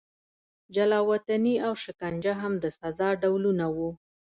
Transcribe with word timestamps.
جلا 0.75 0.99
وطني 1.11 1.55
او 1.65 1.73
شکنجه 1.83 2.33
هم 2.41 2.53
د 2.63 2.65
سزا 2.79 3.09
ډولونه 3.21 3.65
وو. 3.77 3.89